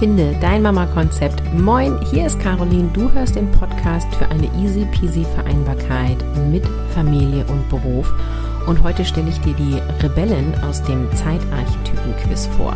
Finde 0.00 0.34
dein 0.40 0.62
Mama-Konzept. 0.62 1.42
Moin, 1.52 2.00
hier 2.10 2.24
ist 2.24 2.40
Caroline. 2.40 2.88
Du 2.94 3.12
hörst 3.12 3.36
den 3.36 3.50
Podcast 3.50 4.08
für 4.14 4.24
eine 4.30 4.46
easy 4.56 4.86
peasy 4.86 5.26
Vereinbarkeit 5.34 6.16
mit 6.50 6.66
Familie 6.94 7.44
und 7.44 7.68
Beruf. 7.68 8.10
Und 8.66 8.82
heute 8.82 9.04
stelle 9.04 9.28
ich 9.28 9.38
dir 9.42 9.52
die 9.52 9.78
Rebellen 10.02 10.54
aus 10.64 10.82
dem 10.82 11.06
Zeitarchetypen-Quiz 11.14 12.46
vor. 12.56 12.74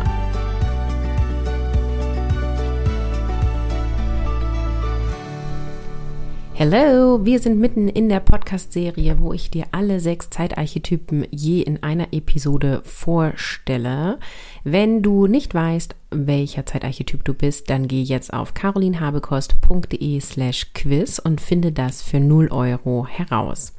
Hello, 6.57 7.25
wir 7.25 7.39
sind 7.39 7.59
mitten 7.59 7.89
in 7.89 8.07
der 8.07 8.21
Podcast-Serie, 8.21 9.19
wo 9.19 9.33
ich 9.33 9.51
dir 9.51 9.65
alle 9.73 9.99
sechs 9.99 10.29
Zeitarchetypen 10.29 11.27
je 11.29 11.59
in 11.59 11.83
einer 11.83 12.13
Episode 12.13 12.81
vorstelle. 12.85 14.19
Wenn 14.63 15.01
du 15.01 15.27
nicht 15.27 15.53
weißt, 15.53 15.97
welcher 16.11 16.65
Zeitarchetyp 16.65 17.25
du 17.25 17.33
bist, 17.33 17.69
dann 17.69 17.89
geh 17.89 18.01
jetzt 18.01 18.31
auf 18.31 18.53
carolinhabekost.de 18.53 20.21
slash 20.21 20.71
quiz 20.73 21.19
und 21.19 21.41
finde 21.41 21.73
das 21.73 22.01
für 22.01 22.21
0 22.21 22.47
Euro 22.53 23.05
heraus. 23.05 23.73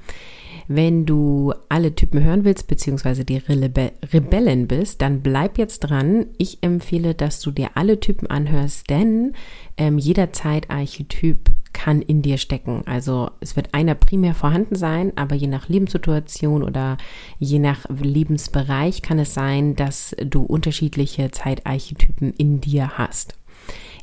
Wenn 0.68 1.06
du 1.06 1.54
alle 1.70 1.94
Typen 1.94 2.22
hören 2.22 2.44
willst, 2.44 2.68
beziehungsweise 2.68 3.24
die 3.24 3.38
Rebe 3.38 3.92
Rebellen 4.12 4.68
bist, 4.68 5.00
dann 5.00 5.22
bleib 5.22 5.56
jetzt 5.56 5.78
dran. 5.78 6.26
Ich 6.36 6.58
empfehle, 6.60 7.14
dass 7.14 7.40
du 7.40 7.52
dir 7.52 7.70
alle 7.74 8.00
Typen 8.00 8.26
anhörst, 8.26 8.90
denn 8.90 9.32
ähm, 9.78 9.96
jeder 9.96 10.34
Zeitarchetyp 10.34 11.55
kann 11.86 12.02
in 12.02 12.20
dir 12.20 12.36
stecken. 12.36 12.82
Also 12.86 13.30
es 13.38 13.54
wird 13.54 13.72
einer 13.72 13.94
primär 13.94 14.34
vorhanden 14.34 14.74
sein, 14.74 15.12
aber 15.14 15.36
je 15.36 15.46
nach 15.46 15.68
Lebenssituation 15.68 16.64
oder 16.64 16.96
je 17.38 17.60
nach 17.60 17.88
Lebensbereich 17.88 19.02
kann 19.02 19.20
es 19.20 19.34
sein, 19.34 19.76
dass 19.76 20.16
du 20.18 20.42
unterschiedliche 20.42 21.30
Zeitarchetypen 21.30 22.34
in 22.36 22.60
dir 22.60 22.98
hast. 22.98 23.36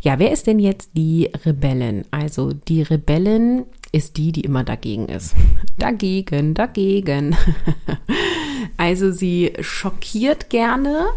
Ja, 0.02 0.17
wer 0.17 0.31
ist 0.31 0.48
denn 0.48 0.59
jetzt 0.59 0.92
die 0.94 1.30
Rebellen? 1.45 2.06
Also 2.09 2.54
die 2.54 2.84
Rebellen 2.84 3.66
ist 3.92 4.16
die, 4.16 4.31
die 4.31 4.42
immer 4.42 4.64
dagegen 4.64 5.09
ist. 5.09 5.36
Dagegen, 5.78 6.54
dagegen. 6.54 7.36
also 8.78 9.11
sie 9.11 9.52
schockiert 9.59 10.50
gerne, 10.50 11.08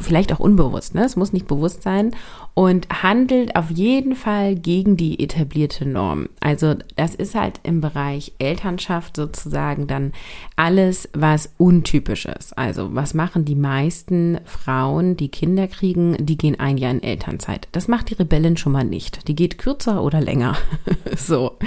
vielleicht 0.00 0.32
auch 0.32 0.40
unbewusst, 0.40 0.94
ne? 0.94 1.04
es 1.04 1.16
muss 1.16 1.32
nicht 1.32 1.46
bewusst 1.46 1.82
sein, 1.82 2.12
und 2.54 2.88
handelt 3.02 3.56
auf 3.56 3.70
jeden 3.70 4.14
Fall 4.14 4.54
gegen 4.54 4.96
die 4.96 5.18
etablierte 5.20 5.86
Norm. 5.86 6.28
Also 6.40 6.74
das 6.94 7.14
ist 7.14 7.34
halt 7.34 7.58
im 7.64 7.80
Bereich 7.80 8.32
Elternschaft 8.38 9.16
sozusagen 9.16 9.88
dann 9.88 10.12
alles, 10.54 11.08
was 11.12 11.52
untypisch 11.58 12.26
ist. 12.26 12.56
Also 12.56 12.94
was 12.94 13.12
machen 13.12 13.44
die 13.44 13.56
meisten 13.56 14.38
Frauen, 14.44 15.16
die 15.16 15.28
Kinder 15.28 15.66
kriegen, 15.66 16.16
die 16.24 16.38
gehen 16.38 16.58
ein 16.60 16.76
Jahr 16.78 16.92
in 16.92 17.02
Elternzeit. 17.02 17.66
Das 17.72 17.88
macht 17.88 18.10
die 18.10 18.14
Rebellin 18.14 18.56
schon 18.56 18.72
mal 18.72 18.84
nicht. 18.84 19.26
Die 19.26 19.34
geht 19.34 19.58
kürzer 19.58 20.02
oder 20.02 20.20
länger. 20.20 20.56
so. 21.16 21.58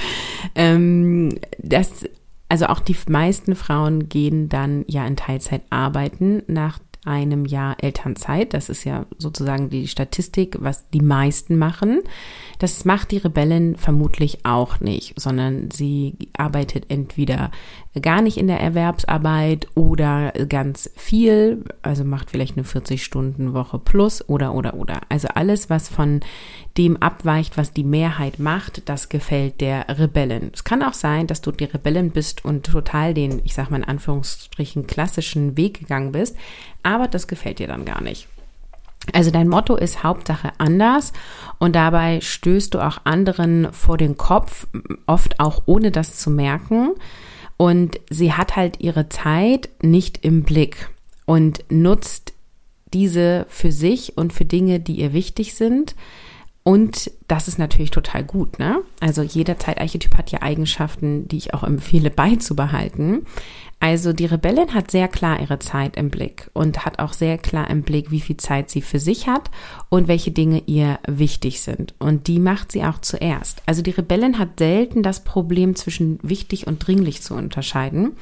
Ähm, 0.55 1.37
das 1.57 2.05
also 2.49 2.67
auch 2.67 2.79
die 2.79 2.95
meisten 3.09 3.55
Frauen 3.55 4.07
gehen 4.07 4.47
dann 4.47 4.85
ja 4.87 5.05
in 5.05 5.17
Teilzeit 5.17 5.63
arbeiten 5.69 6.43
nach 6.47 6.79
einem 7.07 7.45
Jahr 7.45 7.77
Elternzeit. 7.81 8.53
Das 8.53 8.69
ist 8.69 8.83
ja 8.83 9.05
sozusagen 9.17 9.69
die 9.69 9.87
Statistik, 9.87 10.57
was 10.59 10.89
die 10.89 11.01
meisten 11.01 11.57
machen. 11.57 12.01
Das 12.59 12.85
macht 12.85 13.11
die 13.11 13.17
Rebellin 13.17 13.75
vermutlich 13.77 14.45
auch 14.45 14.79
nicht, 14.79 15.19
sondern 15.19 15.71
sie 15.71 16.17
arbeitet 16.37 16.85
entweder 16.89 17.51
gar 18.01 18.21
nicht 18.21 18.37
in 18.37 18.47
der 18.47 18.59
Erwerbsarbeit 18.59 19.67
oder 19.75 20.31
ganz 20.47 20.89
viel, 20.95 21.63
also 21.81 22.03
macht 22.03 22.31
vielleicht 22.31 22.57
eine 22.57 22.65
40-Stunden-Woche 22.65 23.79
plus 23.79 24.27
oder, 24.27 24.53
oder, 24.53 24.75
oder. 24.75 25.01
Also 25.09 25.27
alles, 25.29 25.69
was 25.69 25.89
von 25.89 26.21
dem 26.77 26.97
abweicht, 26.97 27.57
was 27.57 27.73
die 27.73 27.83
Mehrheit 27.83 28.39
macht, 28.39 28.87
das 28.89 29.09
gefällt 29.09 29.61
der 29.61 29.85
Rebellen. 29.99 30.51
Es 30.53 30.63
kann 30.63 30.83
auch 30.83 30.93
sein, 30.93 31.27
dass 31.27 31.41
du 31.41 31.51
die 31.51 31.65
Rebellen 31.65 32.11
bist 32.11 32.45
und 32.45 32.65
total 32.65 33.13
den, 33.13 33.41
ich 33.43 33.53
sag 33.53 33.71
mal 33.71 33.77
in 33.77 33.83
Anführungsstrichen, 33.83 34.85
klassischen 34.87 35.57
Weg 35.57 35.79
gegangen 35.79 36.11
bist, 36.11 36.35
aber 36.87 37.07
das 37.07 37.27
gefällt 37.27 37.59
dir 37.59 37.67
dann 37.67 37.83
gar 37.83 38.01
nicht. 38.01 38.27
Also 39.13 39.29
dein 39.29 39.47
Motto 39.47 39.75
ist 39.75 40.03
Hauptsache 40.03 40.51
anders 40.57 41.13
und 41.59 41.75
dabei 41.75 42.21
stößt 42.21 42.73
du 42.73 42.79
auch 42.79 42.99
anderen 43.03 43.71
vor 43.73 43.97
den 43.97 44.17
Kopf, 44.17 44.67
oft 45.05 45.39
auch 45.39 45.63
ohne 45.65 45.91
das 45.91 46.17
zu 46.17 46.29
merken. 46.29 46.91
Und 47.57 47.99
sie 48.09 48.33
hat 48.33 48.55
halt 48.55 48.79
ihre 48.79 49.09
Zeit 49.09 49.69
nicht 49.81 50.23
im 50.23 50.43
Blick 50.43 50.89
und 51.25 51.63
nutzt 51.69 52.33
diese 52.93 53.45
für 53.49 53.71
sich 53.71 54.17
und 54.17 54.31
für 54.31 54.45
Dinge, 54.45 54.79
die 54.79 54.99
ihr 54.99 55.11
wichtig 55.13 55.55
sind. 55.55 55.95
Und 56.67 57.11
das 57.29 57.47
ist 57.47 57.59
natürlich 57.59 57.91
total 57.91 58.25
gut, 58.25 58.59
ne? 58.59 58.81
Also 58.99 59.21
jeder 59.21 59.57
Zeitarchetyp 59.57 60.17
hat 60.17 60.31
ja 60.31 60.41
Eigenschaften, 60.41 61.25
die 61.29 61.37
ich 61.37 61.53
auch 61.53 61.63
empfehle 61.63 62.09
beizubehalten. 62.09 63.25
Also 63.79 64.11
die 64.11 64.25
Rebellin 64.25 64.73
hat 64.73 64.91
sehr 64.91 65.07
klar 65.07 65.39
ihre 65.39 65.59
Zeit 65.59 65.95
im 65.95 66.09
Blick 66.09 66.49
und 66.51 66.83
hat 66.83 66.99
auch 66.99 67.13
sehr 67.13 67.37
klar 67.37 67.69
im 67.69 67.83
Blick, 67.83 68.11
wie 68.11 68.19
viel 68.19 68.35
Zeit 68.35 68.69
sie 68.69 68.81
für 68.81 68.99
sich 68.99 69.29
hat 69.29 69.49
und 69.87 70.09
welche 70.09 70.31
Dinge 70.31 70.61
ihr 70.65 70.99
wichtig 71.07 71.61
sind. 71.61 71.93
Und 71.99 72.27
die 72.27 72.37
macht 72.37 72.73
sie 72.73 72.83
auch 72.83 72.99
zuerst. 72.99 73.63
Also 73.65 73.81
die 73.81 73.91
Rebellin 73.91 74.37
hat 74.37 74.59
selten 74.59 75.03
das 75.03 75.23
Problem 75.23 75.73
zwischen 75.73 76.19
wichtig 76.21 76.67
und 76.67 76.85
dringlich 76.85 77.21
zu 77.21 77.33
unterscheiden. 77.33 78.17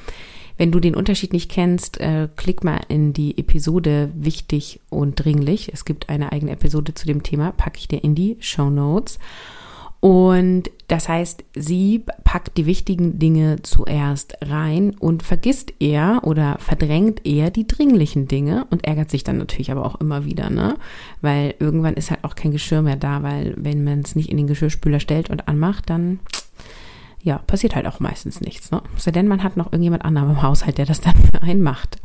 Wenn 0.57 0.71
du 0.71 0.79
den 0.79 0.95
Unterschied 0.95 1.33
nicht 1.33 1.51
kennst, 1.51 1.99
äh, 1.99 2.29
klick 2.35 2.63
mal 2.63 2.81
in 2.87 3.13
die 3.13 3.37
Episode 3.37 4.09
wichtig 4.15 4.79
und 4.89 5.15
dringlich. 5.15 5.71
Es 5.73 5.85
gibt 5.85 6.09
eine 6.09 6.31
eigene 6.31 6.51
Episode 6.51 6.93
zu 6.93 7.05
dem 7.05 7.23
Thema, 7.23 7.51
packe 7.51 7.79
ich 7.79 7.87
dir 7.87 8.03
in 8.03 8.15
die 8.15 8.37
Show 8.39 8.69
Notes. 8.69 9.19
Und 9.99 10.69
das 10.87 11.09
heißt, 11.09 11.43
sie 11.55 12.03
packt 12.23 12.57
die 12.57 12.67
wichtigen 12.67 13.17
Dinge 13.17 13.63
zuerst 13.63 14.37
rein 14.43 14.95
und 14.99 15.23
vergisst 15.23 15.73
eher 15.79 16.21
oder 16.23 16.57
verdrängt 16.59 17.25
eher 17.25 17.49
die 17.49 17.65
dringlichen 17.65 18.27
Dinge 18.27 18.67
und 18.69 18.85
ärgert 18.85 19.09
sich 19.09 19.23
dann 19.23 19.39
natürlich 19.39 19.71
aber 19.71 19.83
auch 19.83 19.99
immer 19.99 20.25
wieder, 20.25 20.51
ne? 20.51 20.75
Weil 21.21 21.55
irgendwann 21.59 21.95
ist 21.95 22.11
halt 22.11 22.23
auch 22.23 22.35
kein 22.35 22.51
Geschirr 22.51 22.83
mehr 22.83 22.97
da, 22.97 23.23
weil 23.23 23.55
wenn 23.57 23.83
man 23.83 24.01
es 24.01 24.15
nicht 24.15 24.29
in 24.29 24.37
den 24.37 24.45
Geschirrspüler 24.45 24.99
stellt 24.99 25.31
und 25.31 25.47
anmacht, 25.47 25.89
dann 25.89 26.19
ja, 27.25 27.39
passiert 27.39 27.75
halt 27.75 27.87
auch 27.87 27.99
meistens 27.99 28.39
nichts, 28.39 28.69
ne? 28.69 28.83
Sei 28.97 29.09
denn, 29.09 29.27
man 29.27 29.41
hat 29.41 29.57
noch 29.57 29.73
irgendjemand 29.73 30.05
anderem 30.05 30.29
im 30.29 30.41
Haushalt, 30.43 30.77
der 30.77 30.85
das 30.85 31.01
dann 31.01 31.15
für 31.33 31.41
einen 31.41 31.63
macht. 31.63 31.97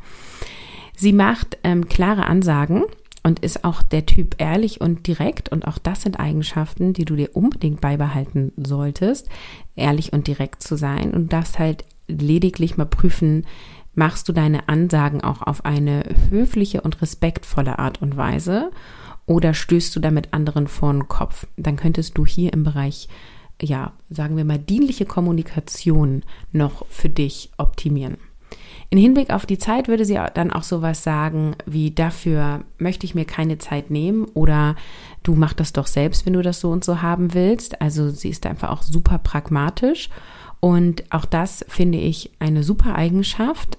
Sie 0.96 1.12
macht 1.12 1.58
ähm, 1.62 1.88
klare 1.88 2.26
Ansagen 2.26 2.84
und 3.22 3.40
ist 3.40 3.64
auch 3.64 3.82
der 3.82 4.06
Typ 4.06 4.36
ehrlich 4.38 4.80
und 4.80 5.06
direkt. 5.06 5.50
Und 5.50 5.68
auch 5.68 5.76
das 5.76 6.02
sind 6.02 6.18
Eigenschaften, 6.18 6.94
die 6.94 7.04
du 7.04 7.16
dir 7.16 7.36
unbedingt 7.36 7.82
beibehalten 7.82 8.52
solltest, 8.56 9.28
ehrlich 9.76 10.14
und 10.14 10.26
direkt 10.26 10.62
zu 10.62 10.76
sein. 10.76 11.12
Und 11.12 11.34
darfst 11.34 11.58
halt 11.58 11.84
lediglich 12.08 12.78
mal 12.78 12.86
prüfen, 12.86 13.44
machst 13.94 14.26
du 14.26 14.32
deine 14.32 14.70
Ansagen 14.70 15.22
auch 15.22 15.42
auf 15.42 15.66
eine 15.66 16.02
höfliche 16.30 16.80
und 16.80 17.02
respektvolle 17.02 17.78
Art 17.78 18.00
und 18.00 18.16
Weise 18.16 18.70
oder 19.26 19.52
stößt 19.52 19.94
du 19.94 20.00
damit 20.00 20.32
anderen 20.32 20.66
vor 20.66 20.94
den 20.94 21.08
Kopf? 21.08 21.46
Dann 21.58 21.76
könntest 21.76 22.16
du 22.16 22.24
hier 22.24 22.54
im 22.54 22.64
Bereich, 22.64 23.08
ja, 23.62 23.92
sagen 24.08 24.36
wir 24.36 24.44
mal, 24.44 24.58
dienliche 24.58 25.04
Kommunikation 25.04 26.22
noch 26.52 26.86
für 26.88 27.08
dich 27.08 27.50
optimieren. 27.56 28.16
In 28.92 28.98
Hinblick 28.98 29.30
auf 29.30 29.46
die 29.46 29.58
Zeit 29.58 29.86
würde 29.86 30.04
sie 30.04 30.18
dann 30.34 30.50
auch 30.50 30.64
sowas 30.64 31.04
sagen 31.04 31.54
wie 31.64 31.92
dafür 31.92 32.64
möchte 32.78 33.06
ich 33.06 33.14
mir 33.14 33.24
keine 33.24 33.58
Zeit 33.58 33.88
nehmen 33.90 34.24
oder 34.34 34.74
du 35.22 35.36
mach 35.36 35.52
das 35.52 35.72
doch 35.72 35.86
selbst, 35.86 36.26
wenn 36.26 36.32
du 36.32 36.42
das 36.42 36.58
so 36.58 36.70
und 36.70 36.84
so 36.84 37.00
haben 37.00 37.32
willst. 37.32 37.80
Also 37.80 38.10
sie 38.10 38.30
ist 38.30 38.46
einfach 38.46 38.70
auch 38.70 38.82
super 38.82 39.18
pragmatisch 39.18 40.10
und 40.58 41.04
auch 41.10 41.24
das 41.24 41.64
finde 41.68 41.98
ich 41.98 42.32
eine 42.40 42.64
super 42.64 42.96
Eigenschaft. 42.96 43.78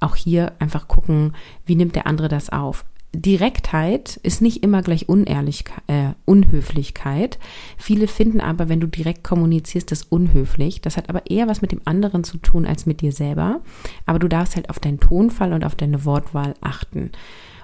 Auch 0.00 0.16
hier 0.16 0.52
einfach 0.58 0.88
gucken, 0.88 1.34
wie 1.66 1.76
nimmt 1.76 1.94
der 1.94 2.06
andere 2.06 2.28
das 2.28 2.48
auf. 2.48 2.86
Direktheit 3.14 4.18
ist 4.22 4.40
nicht 4.40 4.62
immer 4.62 4.80
gleich 4.82 5.08
Unehrlichkeit, 5.08 5.82
äh, 5.86 6.10
Unhöflichkeit. 6.24 7.38
Viele 7.76 8.08
finden 8.08 8.40
aber, 8.40 8.68
wenn 8.68 8.80
du 8.80 8.86
direkt 8.86 9.22
kommunizierst, 9.22 9.90
das 9.90 10.04
unhöflich. 10.04 10.80
Das 10.80 10.96
hat 10.96 11.10
aber 11.10 11.30
eher 11.30 11.46
was 11.46 11.60
mit 11.60 11.72
dem 11.72 11.82
anderen 11.84 12.24
zu 12.24 12.38
tun 12.38 12.64
als 12.64 12.86
mit 12.86 13.02
dir 13.02 13.12
selber. 13.12 13.60
Aber 14.06 14.18
du 14.18 14.28
darfst 14.28 14.56
halt 14.56 14.70
auf 14.70 14.80
deinen 14.80 14.98
Tonfall 14.98 15.52
und 15.52 15.64
auf 15.64 15.74
deine 15.74 16.04
Wortwahl 16.06 16.54
achten 16.62 17.10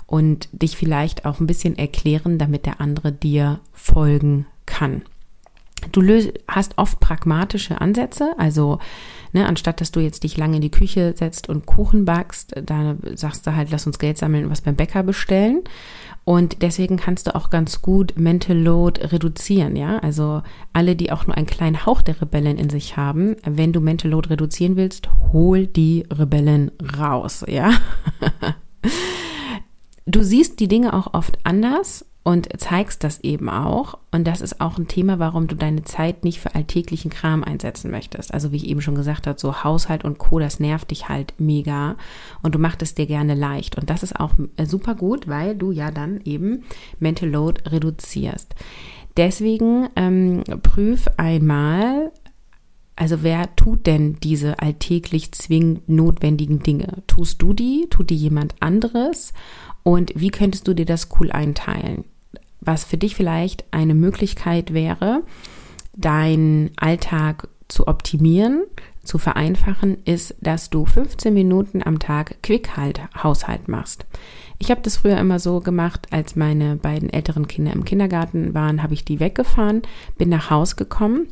und 0.07 0.49
dich 0.53 0.77
vielleicht 0.77 1.25
auch 1.25 1.41
ein 1.41 1.47
bisschen 1.47 1.79
erklären, 1.79 2.39
damit 2.39 2.67
der 2.67 2.81
andere 2.81 3.13
dir 3.13 3.61
folgen 3.73 4.47
kann. 4.67 5.03
Du 5.93 6.01
löst, 6.01 6.33
hast 6.47 6.77
oft 6.79 7.01
pragmatische 7.01 7.81
Ansätze, 7.81 8.33
also 8.39 8.79
ne, 9.33 9.47
anstatt 9.47 9.81
dass 9.81 9.93
du 9.93 10.01
jetzt 10.01 10.25
dich 10.25 10.37
lange 10.37 10.57
in 10.57 10.63
die 10.63 10.71
Küche 10.71 11.15
setzt 11.17 11.49
und 11.49 11.67
Kuchen 11.67 12.05
backst, 12.05 12.55
da 12.63 12.97
sagst 13.15 13.47
du 13.47 13.55
halt, 13.55 13.71
lass 13.71 13.87
uns 13.87 13.99
Geld 13.99 14.19
sammeln 14.19 14.45
und 14.45 14.51
was 14.51 14.61
beim 14.61 14.77
Bäcker 14.77 15.03
bestellen. 15.03 15.63
Und 16.25 16.61
deswegen 16.61 16.99
kannst 16.99 17.27
du 17.27 17.35
auch 17.35 17.49
ganz 17.49 17.81
gut 17.81 18.19
Mental 18.19 18.57
Load 18.57 19.01
reduzieren, 19.13 19.77
ja. 19.77 19.99
Also 20.01 20.43
alle, 20.75 20.95
die 20.95 21.11
auch 21.11 21.27
nur 21.27 21.37
einen 21.37 21.47
kleinen 21.47 21.87
Hauch 21.87 22.03
der 22.03 22.21
Rebellen 22.21 22.59
in 22.59 22.69
sich 22.69 22.97
haben, 22.99 23.37
wenn 23.45 23.73
du 23.73 23.81
Mental 23.81 24.11
Load 24.11 24.29
reduzieren 24.29 24.77
willst, 24.77 25.09
hol 25.33 25.67
die 25.67 26.05
Rebellen 26.13 26.71
raus, 26.99 27.45
ja. 27.49 27.71
du 30.09 30.23
siehst 30.23 30.59
die 30.61 30.69
Dinge 30.69 30.95
auch 30.95 31.15
oft 31.15 31.39
anders 31.45 32.05
und 32.25 32.49
zeigst 32.61 33.05
das 33.05 33.21
eben 33.21 33.49
auch. 33.49 33.99
Und 34.11 34.27
das 34.27 34.41
ist 34.41 34.61
auch 34.61 34.77
ein 34.77 34.89
Thema, 34.89 35.19
warum 35.19 35.47
du 35.47 35.55
deine 35.55 35.85
Zeit 35.85 36.25
nicht 36.25 36.41
für 36.41 36.55
alltäglichen 36.55 37.11
Kram 37.11 37.43
einsetzen 37.43 37.91
möchtest. 37.91 38.35
Also 38.35 38.53
wie 38.53 38.57
ich 38.57 38.67
eben 38.67 38.83
schon 38.83 38.97
gesagt 38.97 39.27
habe, 39.27 39.39
so 39.39 39.65
Haushalt 39.65 40.05
und 40.05 40.19
Co, 40.19 40.39
das 40.39 40.61
nervt 40.61 40.91
dich 40.91 41.09
halt 41.09 41.35
mega 41.39 41.97
und 42.43 42.55
du 42.55 42.59
machst 42.59 42.83
es 42.83 42.95
dir 42.95 43.07
gerne 43.07 43.35
leicht. 43.35 43.79
Und 43.79 43.89
das 43.89 44.03
ist 44.03 44.19
auch 44.19 44.33
äh, 44.57 44.67
super 44.67 44.95
gut, 44.95 45.29
weil 45.29 45.57
du 45.57 45.71
ja 45.71 45.91
dann 45.91 46.21
eben 46.25 46.65
Mental 46.99 47.29
Load 47.29 47.63
reduzierst. 47.71 48.55
Deswegen 49.17 49.89
ähm, 49.97 50.45
prüf 50.63 51.07
einmal, 51.17 52.13
also 52.95 53.23
wer 53.23 53.55
tut 53.57 53.87
denn 53.87 54.17
diese 54.23 54.59
alltäglich 54.59 55.33
zwingend 55.33 55.89
notwendigen 55.89 56.59
Dinge? 56.61 57.03
Tust 57.07 57.41
du 57.41 57.53
die? 57.53 57.87
Tut 57.89 58.11
die 58.11 58.17
jemand 58.17 58.55
anderes? 58.61 59.33
Und 59.89 60.13
wie 60.15 60.29
könntest 60.29 60.69
du 60.69 60.75
dir 60.75 60.85
das 60.85 61.09
cool 61.19 61.33
einteilen? 61.33 62.05
Was 62.61 62.85
für 62.85 62.99
dich 62.99 63.15
vielleicht 63.15 63.65
eine 63.71 63.95
Möglichkeit 63.95 64.75
wäre, 64.75 65.23
deinen 65.97 66.73
Alltag 66.77 67.49
zu 67.69 67.89
optimieren, 67.89 68.65
zu 69.03 69.17
vereinfachen, 69.17 69.97
ist, 70.05 70.35
dass 70.43 70.69
du 70.69 70.85
15 70.85 71.33
Minuten 71.33 71.83
am 71.83 72.01
Tag 72.01 72.43
Quick-Haushalt 72.43 73.69
machst. 73.69 74.05
Ich 74.59 74.71
habe 74.71 74.83
das 74.83 74.99
früher 74.99 75.17
immer 75.17 75.39
so 75.39 75.61
gemacht, 75.61 76.09
als 76.11 76.37
meine 76.37 76.77
beiden 76.77 77.09
älteren 77.09 77.49
Kinder 77.49 77.73
im 77.73 77.87
Kindergarten 77.87 78.53
waren, 78.53 78.83
habe 78.83 78.93
ich 78.93 79.07
die 79.07 79.21
weggefahren, 79.21 79.81
bin 80.19 80.29
nach 80.29 80.51
Haus 80.51 80.77
gekommen 80.77 81.29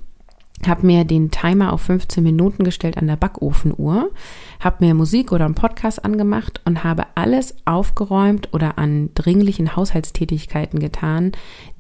habe 0.67 0.87
mir 0.87 1.05
den 1.05 1.31
Timer 1.31 1.73
auf 1.73 1.83
15 1.83 2.23
Minuten 2.23 2.65
gestellt 2.65 2.97
an 2.97 3.07
der 3.07 3.17
Backofenuhr, 3.17 4.11
habe 4.59 4.85
mir 4.85 4.95
Musik 4.95 5.33
oder 5.33 5.45
einen 5.45 5.55
Podcast 5.55 6.05
angemacht 6.05 6.61
und 6.65 6.83
habe 6.83 7.05
alles 7.15 7.57
aufgeräumt 7.67 8.49
oder 8.53 8.79
an 8.79 9.11
dringlichen 9.15 9.77
Haushaltstätigkeiten 9.77 10.81
getan, 10.81 11.33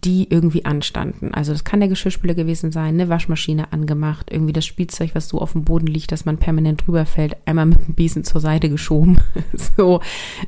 die 0.04 0.28
irgendwie 0.30 0.64
anstanden. 0.64 1.32
Also 1.34 1.52
das 1.52 1.64
kann 1.64 1.80
der 1.80 1.88
Geschirrspüler 1.88 2.34
gewesen 2.34 2.70
sein, 2.70 2.94
eine 2.94 3.08
Waschmaschine 3.08 3.72
angemacht, 3.72 4.30
irgendwie 4.30 4.52
das 4.52 4.66
Spielzeug, 4.66 5.10
was 5.14 5.28
so 5.28 5.40
auf 5.40 5.52
dem 5.52 5.64
Boden 5.64 5.86
liegt, 5.86 6.12
dass 6.12 6.26
man 6.26 6.36
permanent 6.36 6.86
drüber 6.86 7.06
fällt, 7.06 7.36
einmal 7.46 7.66
mit 7.66 7.78
dem 7.86 7.94
Besen 7.94 8.22
zur 8.22 8.40
Seite 8.40 8.68
geschoben. 8.68 9.18
so, 9.76 10.00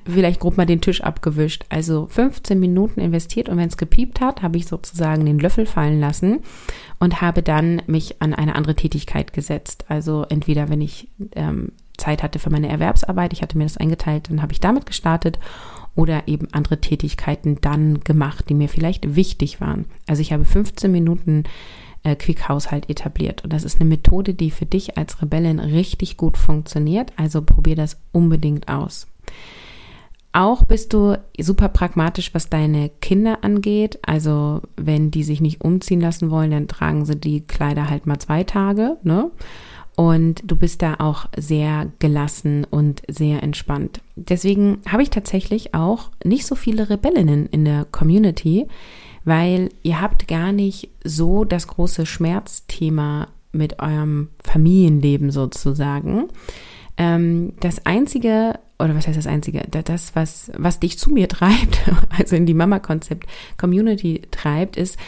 vielleicht 0.04 0.38
grob 0.38 0.58
mal 0.58 0.66
den 0.66 0.80
Tisch 0.80 1.00
abgewischt. 1.00 1.64
Also 1.70 2.06
15 2.08 2.60
Minuten 2.60 3.00
investiert 3.00 3.48
und 3.48 3.56
wenn 3.56 3.68
es 3.68 3.76
gepiept 3.76 4.20
hat, 4.20 4.42
habe 4.42 4.58
ich 4.58 4.66
sozusagen 4.66 5.24
den 5.24 5.38
Löffel 5.38 5.66
fallen 5.66 5.98
lassen 5.98 6.40
und 7.00 7.20
habe 7.20 7.42
dann 7.42 7.82
mich 7.86 8.17
an 8.18 8.34
eine 8.34 8.54
andere 8.54 8.74
Tätigkeit 8.74 9.32
gesetzt. 9.32 9.84
Also 9.88 10.24
entweder 10.28 10.68
wenn 10.68 10.80
ich 10.80 11.08
ähm, 11.32 11.72
Zeit 11.96 12.22
hatte 12.22 12.38
für 12.38 12.50
meine 12.50 12.68
Erwerbsarbeit, 12.68 13.32
ich 13.32 13.42
hatte 13.42 13.58
mir 13.58 13.64
das 13.64 13.76
eingeteilt, 13.76 14.30
dann 14.30 14.42
habe 14.42 14.52
ich 14.52 14.60
damit 14.60 14.86
gestartet 14.86 15.38
oder 15.94 16.28
eben 16.28 16.48
andere 16.52 16.80
Tätigkeiten 16.80 17.60
dann 17.60 18.00
gemacht, 18.00 18.48
die 18.48 18.54
mir 18.54 18.68
vielleicht 18.68 19.16
wichtig 19.16 19.60
waren. 19.60 19.86
Also 20.06 20.22
ich 20.22 20.32
habe 20.32 20.44
15 20.44 20.90
Minuten 20.90 21.44
äh, 22.04 22.14
Quick-Haushalt 22.14 22.88
etabliert. 22.88 23.44
Und 23.44 23.52
das 23.52 23.64
ist 23.64 23.80
eine 23.80 23.88
Methode, 23.88 24.34
die 24.34 24.50
für 24.50 24.66
dich 24.66 24.96
als 24.96 25.20
Rebellin 25.20 25.58
richtig 25.58 26.16
gut 26.16 26.36
funktioniert. 26.36 27.12
Also 27.16 27.42
probier 27.42 27.76
das 27.76 27.98
unbedingt 28.12 28.68
aus. 28.68 29.08
Auch 30.32 30.64
bist 30.64 30.92
du 30.92 31.18
super 31.40 31.68
pragmatisch, 31.68 32.34
was 32.34 32.50
deine 32.50 32.90
Kinder 33.00 33.38
angeht. 33.42 33.98
Also 34.02 34.60
wenn 34.76 35.10
die 35.10 35.22
sich 35.24 35.40
nicht 35.40 35.62
umziehen 35.62 36.00
lassen 36.00 36.30
wollen, 36.30 36.50
dann 36.50 36.68
tragen 36.68 37.04
sie 37.04 37.16
die 37.16 37.40
Kleider 37.40 37.88
halt 37.88 38.06
mal 38.06 38.18
zwei 38.18 38.44
Tage. 38.44 38.98
Ne? 39.02 39.30
Und 39.96 40.42
du 40.46 40.54
bist 40.54 40.82
da 40.82 40.94
auch 40.98 41.26
sehr 41.36 41.90
gelassen 41.98 42.64
und 42.70 43.02
sehr 43.08 43.42
entspannt. 43.42 44.00
Deswegen 44.14 44.78
habe 44.88 45.02
ich 45.02 45.10
tatsächlich 45.10 45.74
auch 45.74 46.10
nicht 46.22 46.46
so 46.46 46.54
viele 46.54 46.88
Rebellinnen 46.88 47.46
in 47.46 47.64
der 47.64 47.84
Community, 47.84 48.68
weil 49.24 49.70
ihr 49.82 50.00
habt 50.00 50.28
gar 50.28 50.52
nicht 50.52 50.90
so 51.02 51.44
das 51.44 51.66
große 51.66 52.06
Schmerzthema 52.06 53.26
mit 53.50 53.80
eurem 53.80 54.28
Familienleben 54.44 55.32
sozusagen. 55.32 56.28
Ähm, 56.98 57.52
das 57.60 57.86
einzige, 57.86 58.58
oder 58.78 58.94
was 58.94 59.06
heißt 59.06 59.16
das 59.16 59.26
einzige, 59.26 59.62
das, 59.70 60.14
was, 60.14 60.50
was 60.56 60.80
dich 60.80 60.98
zu 60.98 61.10
mir 61.10 61.28
treibt, 61.28 61.80
also 62.18 62.36
in 62.36 62.44
die 62.44 62.54
Mama-Konzept-Community 62.54 64.22
treibt, 64.30 64.76
ist, 64.76 64.98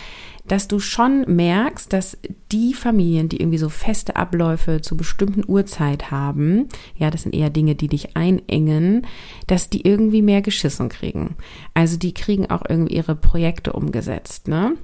dass 0.47 0.67
du 0.67 0.81
schon 0.81 1.25
merkst, 1.29 1.93
dass 1.93 2.19
die 2.51 2.75
Familien, 2.75 3.29
die 3.29 3.41
irgendwie 3.41 3.59
so 3.59 3.69
feste 3.69 4.17
Abläufe 4.17 4.81
zu 4.81 4.97
bestimmten 4.97 5.45
Uhrzeit 5.47 6.11
haben, 6.11 6.69
ja, 6.97 7.11
das 7.11 7.23
sind 7.23 7.35
eher 7.35 7.51
Dinge, 7.51 7.75
die 7.75 7.89
dich 7.89 8.17
einengen, 8.17 9.07
dass 9.47 9.71
die 9.71 9.87
irgendwie 9.87 10.23
mehr 10.23 10.43
geschissen 10.43 10.89
kriegen. 10.89 11.37
Also 11.75 11.99
die 11.99 12.15
kriegen 12.15 12.51
auch 12.51 12.63
irgendwie 12.69 12.97
ihre 12.97 13.15
Projekte 13.15 13.73
umgesetzt, 13.73 14.49
ne? 14.49 14.75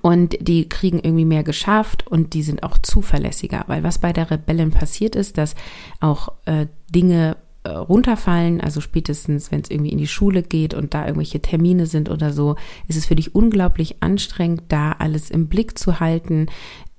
Und 0.00 0.36
die 0.40 0.68
kriegen 0.68 0.98
irgendwie 0.98 1.24
mehr 1.24 1.44
geschafft 1.44 2.06
und 2.06 2.34
die 2.34 2.42
sind 2.42 2.62
auch 2.62 2.78
zuverlässiger, 2.78 3.64
weil 3.66 3.82
was 3.82 3.98
bei 3.98 4.12
der 4.12 4.30
Rebellen 4.30 4.70
passiert 4.70 5.14
ist, 5.14 5.38
dass 5.38 5.54
auch 6.00 6.32
äh, 6.46 6.66
Dinge 6.88 7.36
äh, 7.64 7.70
runterfallen, 7.70 8.60
also 8.60 8.80
spätestens, 8.80 9.50
wenn 9.50 9.60
es 9.60 9.70
irgendwie 9.70 9.92
in 9.92 9.98
die 9.98 10.06
Schule 10.06 10.42
geht 10.42 10.74
und 10.74 10.94
da 10.94 11.06
irgendwelche 11.06 11.40
Termine 11.40 11.86
sind 11.86 12.10
oder 12.10 12.32
so, 12.32 12.56
ist 12.88 12.96
es 12.96 13.06
für 13.06 13.16
dich 13.16 13.34
unglaublich 13.34 14.02
anstrengend, 14.02 14.64
da 14.68 14.92
alles 14.92 15.30
im 15.30 15.48
Blick 15.48 15.78
zu 15.78 16.00
halten, 16.00 16.46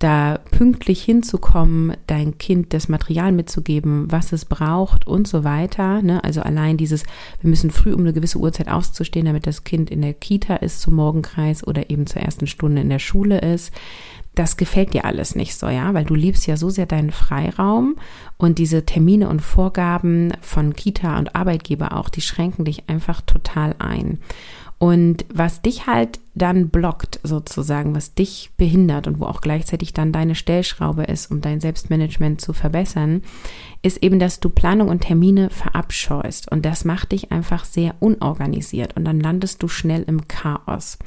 da 0.06 0.40
pünktlich 0.52 1.04
hinzukommen, 1.04 1.98
dein 2.06 2.38
Kind 2.38 2.74
das 2.74 2.90
Material 2.90 3.32
mitzugeben, 3.32 4.06
was 4.12 4.34
es 4.34 4.46
braucht 4.46 5.08
und 5.08 5.28
so 5.28 5.44
weiter. 5.44 6.04
Ne? 6.04 6.24
Also 6.24 6.42
allein 6.42 6.78
dieses, 6.78 7.04
wir 7.42 7.50
müssen 7.50 7.72
früh 7.72 7.92
um 7.92 8.02
eine 8.02 8.14
gewisse 8.14 8.38
Uhrzeit 8.38 8.70
aufzustehen, 8.70 9.26
damit 9.26 9.48
das 9.48 9.64
Kind 9.64 9.90
in 9.90 10.04
der 10.04 10.14
Kita 10.14 10.58
ist 10.58 10.82
zum 10.82 10.94
Morgenkreis 10.94 11.66
oder 11.66 11.90
eben 11.90 12.06
zur 12.06 12.22
ersten 12.22 12.46
Stunde 12.46 12.82
in 12.82 12.90
der 12.90 13.00
Schule 13.00 13.40
ist 13.40 13.72
das 14.36 14.58
gefällt 14.58 14.94
dir 14.94 15.06
alles 15.06 15.34
nicht 15.36 15.56
so, 15.56 15.70
ja, 15.70 15.94
weil 15.94 16.04
du 16.04 16.14
liebst 16.14 16.46
ja 16.46 16.58
so 16.58 16.70
sehr 16.70 16.86
deinen 16.86 17.12
Freiraum 17.12 17.96
und 18.36 18.60
diese 18.60 18.86
Termine 18.86 19.30
und 19.30 19.40
Vorgaben 19.40 20.34
von 20.42 20.74
Kita 20.74 21.18
und 21.18 21.38
Arbeitgeber 21.38 21.96
auch, 21.96 22.10
die 22.10 22.20
schränken 22.20 22.66
dich 22.66 22.90
einfach 22.90 23.22
total 23.22 23.76
ein. 23.80 24.20
Und 24.78 25.26
was 25.34 25.62
dich 25.62 25.88
halt 25.88 26.20
dann 26.36 26.70
blockt, 26.70 27.20
sozusagen, 27.24 27.96
was 27.96 28.14
dich 28.14 28.52
behindert 28.58 29.08
und 29.08 29.20
wo 29.20 29.26
auch 29.26 29.42
gleichzeitig 29.42 29.94
dann 29.94 30.12
deine 30.12 30.36
Stellschraube 30.36 31.04
ist, 31.04 31.32
um 31.32 31.42
dein 31.42 31.62
Selbstmanagement 31.62 32.42
zu 32.42 32.52
verbessern, 32.52 33.24
ist 33.82 34.04
eben, 34.04 34.20
dass 34.20 34.40
du 34.40 34.50
Planung 34.50 34.90
und 34.90 35.02
Termine 35.02 35.50
verabscheust. 35.50 36.52
Und 36.52 36.66
das 36.66 36.86
macht 36.86 37.14
dich 37.14 37.32
einfach 37.32 37.64
sehr 37.64 37.96
unorganisiert 38.00 38.98
und 38.98 39.06
dann 39.06 39.20
landest 39.20 39.64
du 39.64 39.68
schnell 39.68 40.04
im 40.04 40.28
Chaos. 40.28 40.98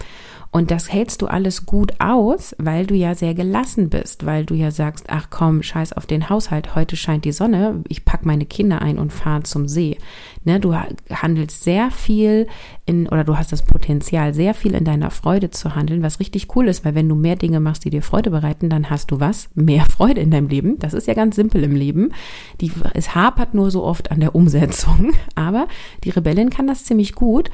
Und 0.51 0.71
das 0.71 0.91
hältst 0.91 1.21
du 1.21 1.27
alles 1.27 1.67
gut 1.67 1.93
aus, 1.99 2.57
weil 2.59 2.87
du 2.87 2.95
ja 2.95 3.15
sehr 3.15 3.35
gelassen 3.35 3.91
bist, 3.91 4.25
weil 4.25 4.47
du 4.47 4.55
ja 4.55 4.71
sagst, 4.71 5.07
ach 5.09 5.27
komm, 5.29 5.63
scheiß 5.63 5.93
auf 5.93 6.07
den 6.07 6.31
Haushalt, 6.31 6.75
heute 6.75 6.97
scheint 6.97 7.27
die 7.27 7.33
Sonne, 7.33 7.83
ich 7.87 8.07
pack 8.07 8.25
meine 8.25 8.47
Kinder 8.47 8.81
ein 8.81 8.99
und 8.99 9.13
fahre 9.13 9.43
zum 9.43 9.69
See. 9.69 9.99
Ne, 10.45 10.59
du 10.59 10.75
handelst 10.75 11.65
sehr 11.65 11.91
viel 11.91 12.47
in, 12.87 13.09
oder 13.09 13.25
du 13.25 13.37
hast 13.37 13.53
das 13.53 13.63
Potenzial, 13.63 14.33
sehr 14.33 14.55
viel 14.55 14.75
in 14.75 14.85
deiner 14.85 15.11
Freude 15.19 15.51
zu 15.51 15.75
handeln, 15.75 16.03
was 16.03 16.21
richtig 16.21 16.55
cool 16.55 16.69
ist, 16.69 16.85
weil 16.85 16.95
wenn 16.95 17.09
du 17.09 17.15
mehr 17.15 17.37
Dinge 17.37 17.61
machst, 17.61 17.85
die 17.85 17.91
dir 17.91 18.03
Freude 18.03 18.31
bereiten, 18.31 18.71
dann 18.71 18.89
hast 18.89 19.11
du 19.11 19.21
was? 19.21 19.49
Mehr 19.55 19.85
Freude 19.91 20.21
in 20.21 20.31
deinem 20.31 20.49
Leben. 20.49 20.79
Das 20.79 20.95
ist 20.95 21.07
ja 21.07 21.15
ganz 21.15 21.37
simpel 21.37 21.65
im 21.65 21.75
Leben. 21.75 22.13
Die, 22.61 22.71
es 22.95 23.15
hapert 23.15 23.55
nur 23.55 23.71
so 23.71 23.85
oft 23.85 24.11
an 24.11 24.21
der 24.21 24.35
Umsetzung, 24.35 25.13
aber 25.35 25.67
die 26.05 26.11
Rebellin 26.11 26.51
kann 26.51 26.67
das 26.67 26.85
ziemlich 26.85 27.15
gut. 27.15 27.51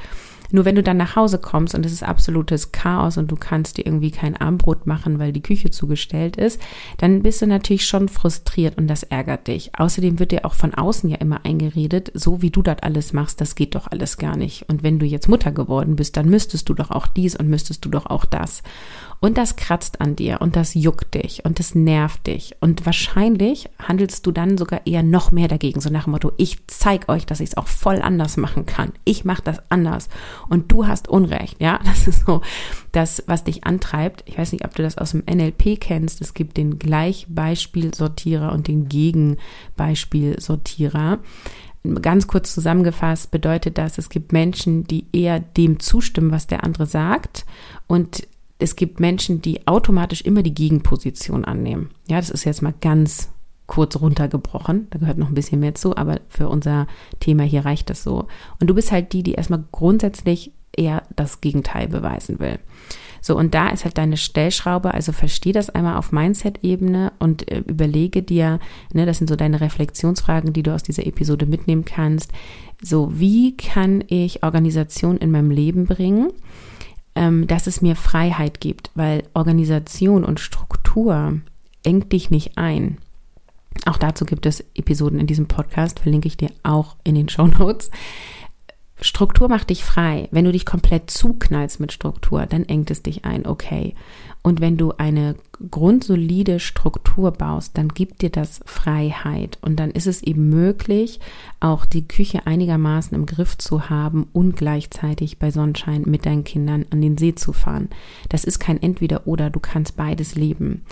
Nur 0.51 0.65
wenn 0.65 0.75
du 0.75 0.83
dann 0.83 0.97
nach 0.97 1.15
Hause 1.15 1.39
kommst 1.39 1.75
und 1.75 1.85
es 1.85 1.91
ist 1.91 2.03
absolutes 2.03 2.71
Chaos 2.71 3.17
und 3.17 3.31
du 3.31 3.35
kannst 3.35 3.77
dir 3.77 3.85
irgendwie 3.85 4.11
kein 4.11 4.37
Armbrot 4.37 4.87
machen, 4.87 5.19
weil 5.19 5.31
die 5.31 5.41
Küche 5.41 5.71
zugestellt 5.71 6.37
ist, 6.37 6.61
dann 6.97 7.23
bist 7.23 7.41
du 7.41 7.47
natürlich 7.47 7.85
schon 7.85 8.09
frustriert 8.09 8.77
und 8.77 8.87
das 8.87 9.03
ärgert 9.03 9.47
dich. 9.47 9.71
Außerdem 9.77 10.19
wird 10.19 10.31
dir 10.31 10.45
auch 10.45 10.53
von 10.53 10.73
außen 10.73 11.09
ja 11.09 11.17
immer 11.17 11.45
eingeredet, 11.45 12.11
so 12.13 12.41
wie 12.41 12.51
du 12.51 12.61
das 12.61 12.77
alles 12.81 13.13
machst, 13.13 13.41
das 13.41 13.55
geht 13.55 13.75
doch 13.75 13.87
alles 13.87 14.17
gar 14.17 14.35
nicht. 14.35 14.69
Und 14.69 14.83
wenn 14.83 14.99
du 14.99 15.05
jetzt 15.05 15.27
Mutter 15.27 15.51
geworden 15.51 15.95
bist, 15.95 16.17
dann 16.17 16.29
müsstest 16.29 16.69
du 16.69 16.73
doch 16.73 16.91
auch 16.91 17.07
dies 17.07 17.35
und 17.35 17.49
müsstest 17.49 17.85
du 17.85 17.89
doch 17.89 18.05
auch 18.05 18.25
das. 18.25 18.63
Und 19.19 19.37
das 19.37 19.55
kratzt 19.55 20.01
an 20.01 20.15
dir 20.15 20.41
und 20.41 20.55
das 20.55 20.73
juckt 20.73 21.15
dich 21.15 21.45
und 21.45 21.59
das 21.59 21.73
nervt 21.73 22.27
dich. 22.27 22.55
Und 22.59 22.85
wahrscheinlich 22.85 23.69
handelst 23.79 24.25
du 24.25 24.31
dann 24.31 24.57
sogar 24.57 24.85
eher 24.85 25.03
noch 25.03 25.31
mehr 25.31 25.47
dagegen, 25.47 25.81
so 25.81 25.89
nach 25.89 26.03
dem 26.03 26.11
Motto, 26.11 26.31
ich 26.37 26.67
zeig 26.67 27.09
euch, 27.09 27.25
dass 27.25 27.39
ich 27.39 27.49
es 27.49 27.57
auch 27.57 27.67
voll 27.67 28.01
anders 28.01 28.37
machen 28.37 28.65
kann. 28.65 28.91
Ich 29.03 29.25
mache 29.25 29.41
das 29.41 29.59
anders 29.69 30.09
und 30.49 30.71
du 30.71 30.87
hast 30.87 31.07
Unrecht. 31.07 31.61
Ja, 31.61 31.79
das 31.85 32.07
ist 32.07 32.25
so 32.25 32.41
das, 32.91 33.23
was 33.27 33.43
dich 33.43 33.63
antreibt. 33.63 34.23
Ich 34.25 34.35
weiß 34.37 34.51
nicht, 34.51 34.65
ob 34.65 34.75
du 34.75 34.83
das 34.83 34.97
aus 34.97 35.11
dem 35.11 35.23
NLP 35.29 35.79
kennst. 35.79 36.19
Es 36.21 36.33
gibt 36.33 36.57
den 36.57 36.79
Gleichbeispielsortierer 36.79 38.51
und 38.51 38.67
den 38.67 38.89
Gegenbeispielsortierer. 38.89 41.19
Ganz 42.01 42.27
kurz 42.27 42.53
zusammengefasst 42.53 43.31
bedeutet 43.31 43.77
das, 43.77 43.99
es 43.99 44.09
gibt 44.09 44.33
Menschen, 44.33 44.85
die 44.85 45.05
eher 45.13 45.39
dem 45.39 45.79
zustimmen, 45.79 46.31
was 46.31 46.47
der 46.47 46.63
andere 46.63 46.87
sagt 46.87 47.45
und 47.85 48.27
es 48.57 48.75
gibt 48.75 48.99
Menschen, 48.99 49.41
die 49.41 49.67
automatisch 49.67 50.21
immer 50.21 50.41
die 50.41 50.53
Gegenposition 50.53 51.45
annehmen. 51.45 51.89
Ja, 52.07 52.17
das 52.17 52.29
ist 52.29 52.45
jetzt 52.45 52.61
mal 52.61 52.73
ganz 52.79 53.29
kurz 53.67 53.99
runtergebrochen. 53.99 54.87
Da 54.91 54.99
gehört 54.99 55.17
noch 55.17 55.29
ein 55.29 55.35
bisschen 55.35 55.59
mehr 55.59 55.75
zu, 55.75 55.95
aber 55.95 56.19
für 56.29 56.49
unser 56.49 56.87
Thema 57.19 57.43
hier 57.43 57.65
reicht 57.65 57.89
das 57.89 58.03
so. 58.03 58.27
Und 58.59 58.67
du 58.67 58.75
bist 58.75 58.91
halt 58.91 59.13
die, 59.13 59.23
die 59.23 59.33
erstmal 59.33 59.63
grundsätzlich 59.71 60.51
eher 60.75 61.03
das 61.15 61.41
Gegenteil 61.41 61.87
beweisen 61.87 62.39
will. 62.39 62.59
So, 63.21 63.35
und 63.35 63.55
da 63.55 63.69
ist 63.69 63.85
halt 63.85 63.97
deine 63.97 64.17
Stellschraube, 64.17 64.93
also 64.93 65.11
versteh 65.11 65.51
das 65.51 65.71
einmal 65.71 65.97
auf 65.97 66.11
Mindset-Ebene 66.11 67.11
und 67.17 67.49
äh, 67.51 67.63
überlege 67.65 68.21
dir, 68.21 68.59
ne, 68.93 69.07
das 69.07 69.17
sind 69.17 69.27
so 69.27 69.35
deine 69.35 69.61
Reflexionsfragen, 69.61 70.53
die 70.53 70.61
du 70.61 70.71
aus 70.71 70.83
dieser 70.83 71.07
Episode 71.07 71.47
mitnehmen 71.47 71.85
kannst. 71.85 72.31
So, 72.83 73.19
wie 73.19 73.57
kann 73.57 74.03
ich 74.09 74.43
Organisation 74.43 75.17
in 75.17 75.31
meinem 75.31 75.49
Leben 75.49 75.85
bringen, 75.87 76.33
ähm, 77.15 77.47
dass 77.47 77.65
es 77.65 77.81
mir 77.81 77.95
Freiheit 77.95 78.61
gibt? 78.61 78.91
Weil 78.93 79.23
Organisation 79.33 80.23
und 80.23 80.39
Struktur 80.39 81.39
engt 81.81 82.11
dich 82.13 82.29
nicht 82.29 82.59
ein. 82.59 82.99
Auch 83.85 83.97
dazu 83.97 84.25
gibt 84.25 84.45
es 84.45 84.63
Episoden 84.73 85.19
in 85.19 85.27
diesem 85.27 85.47
Podcast, 85.47 85.99
verlinke 85.99 86.27
ich 86.27 86.37
dir 86.37 86.49
auch 86.63 86.95
in 87.03 87.15
den 87.15 87.29
Show 87.29 87.47
Notes. 87.47 87.91
Struktur 89.01 89.49
macht 89.49 89.69
dich 89.69 89.83
frei. 89.83 90.29
Wenn 90.31 90.45
du 90.45 90.51
dich 90.51 90.65
komplett 90.65 91.11
zuknallst 91.11 91.79
mit 91.79 91.91
Struktur, 91.91 92.45
dann 92.45 92.63
engt 92.63 92.89
es 92.91 93.03
dich 93.03 93.25
ein, 93.25 93.45
okay. 93.45 93.93
Und 94.41 94.61
wenn 94.61 94.77
du 94.77 94.93
eine 94.93 95.35
grundsolide 95.69 96.59
Struktur 96.59 97.31
baust, 97.31 97.77
dann 97.77 97.89
gibt 97.89 98.21
dir 98.21 98.29
das 98.29 98.61
Freiheit. 98.65 99.57
Und 99.61 99.79
dann 99.79 99.91
ist 99.91 100.07
es 100.07 100.23
eben 100.23 100.49
möglich, 100.49 101.19
auch 101.59 101.85
die 101.85 102.07
Küche 102.07 102.45
einigermaßen 102.45 103.15
im 103.15 103.25
Griff 103.25 103.57
zu 103.57 103.89
haben 103.89 104.27
und 104.33 104.55
gleichzeitig 104.55 105.39
bei 105.39 105.51
Sonnenschein 105.51 106.03
mit 106.05 106.25
deinen 106.25 106.43
Kindern 106.43 106.85
an 106.89 107.01
den 107.01 107.17
See 107.17 107.35
zu 107.35 107.53
fahren. 107.53 107.89
Das 108.29 108.43
ist 108.43 108.59
kein 108.59 108.81
Entweder-Oder, 108.81 109.49
du 109.49 109.59
kannst 109.59 109.95
beides 109.95 110.35
leben. 110.35 110.83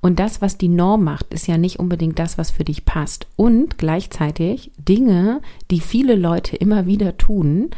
Und 0.00 0.18
das, 0.18 0.40
was 0.40 0.58
die 0.58 0.68
Norm 0.68 1.04
macht, 1.04 1.32
ist 1.34 1.46
ja 1.46 1.58
nicht 1.58 1.78
unbedingt 1.78 2.18
das, 2.18 2.38
was 2.38 2.50
für 2.50 2.64
dich 2.64 2.84
passt. 2.84 3.26
Und 3.36 3.78
gleichzeitig 3.78 4.72
Dinge, 4.76 5.40
die 5.70 5.80
viele 5.80 6.16
Leute 6.16 6.56
immer 6.56 6.86
wieder 6.86 7.16
tun, 7.16 7.70